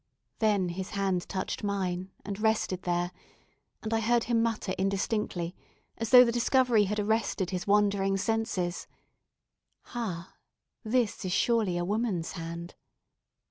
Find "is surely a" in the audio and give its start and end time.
11.23-11.85